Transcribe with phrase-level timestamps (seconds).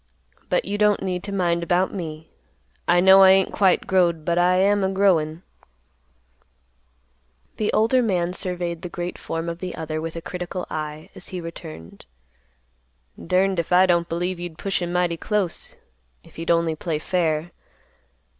[0.49, 2.31] But you don't need to mind about me;
[2.87, 5.43] I know I ain't quite growed, but I am a growin'."
[7.57, 11.27] The older man surveyed the great form of the other with a critical eye, as
[11.27, 12.07] he returned,
[13.23, 15.75] "Durned if I don't believe you'd push him mighty close,
[16.23, 17.51] if he'd only play fair.